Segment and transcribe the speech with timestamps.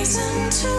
[0.00, 0.69] reason to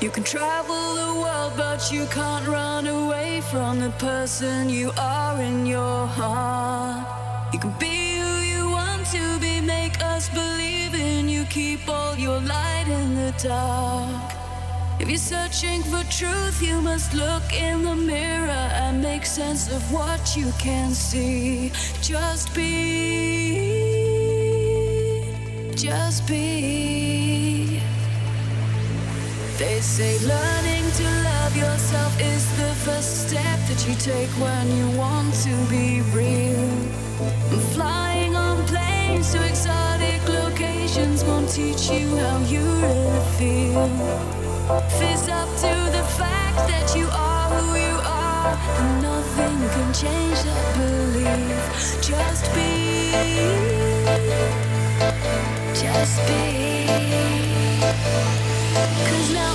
[0.00, 5.42] You can travel the world, but you can't run away from the person you are
[5.42, 7.04] in your heart.
[7.52, 12.14] You can be who you want to be, make us believe in you, keep all
[12.14, 14.34] your light in the dark.
[15.00, 19.82] If you're searching for truth, you must look in the mirror and make sense of
[19.92, 21.72] what you can see.
[22.02, 22.68] Just be,
[25.74, 27.37] just be.
[29.58, 34.96] They say learning to love yourself is the first step that you take when you
[34.96, 36.70] want to be real.
[37.74, 43.88] Flying on planes to exotic locations won't teach you how you really feel.
[45.00, 50.38] Face up to the fact that you are who you are, and nothing can change
[50.46, 52.00] that belief.
[52.00, 53.10] Just be,
[55.74, 57.67] just be.
[59.10, 59.48] It's not